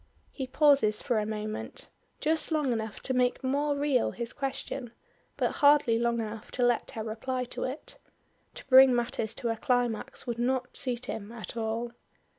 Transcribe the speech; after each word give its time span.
He 0.31 0.47
pauses 0.47 0.99
for 0.99 1.19
a 1.19 1.27
moment, 1.27 1.87
just 2.19 2.51
long 2.51 2.73
enough 2.73 3.01
to 3.01 3.13
make 3.13 3.43
more 3.43 3.75
real 3.77 4.09
his 4.09 4.33
question, 4.33 4.93
but 5.37 5.57
hardly 5.61 5.99
long 5.99 6.19
enough 6.19 6.49
to 6.53 6.63
let 6.65 6.89
her 6.97 7.03
reply 7.03 7.43
to 7.53 7.65
it. 7.65 7.99
To 8.55 8.65
bring 8.67 8.95
matters 8.95 9.35
to 9.35 9.49
a 9.49 9.57
climax, 9.57 10.25
would 10.25 10.39
not 10.39 10.75
suit 10.75 11.05
him 11.05 11.31
at 11.31 11.55
all. 11.55 11.91